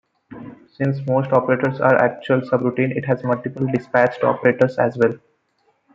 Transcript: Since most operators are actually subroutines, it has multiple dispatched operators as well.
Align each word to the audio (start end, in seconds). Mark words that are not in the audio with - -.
Since 0.71 1.05
most 1.07 1.31
operators 1.31 1.79
are 1.79 1.93
actually 1.93 2.49
subroutines, 2.49 2.97
it 2.97 3.05
has 3.05 3.23
multiple 3.23 3.67
dispatched 3.67 4.23
operators 4.23 4.79
as 4.79 4.97
well. 4.97 5.13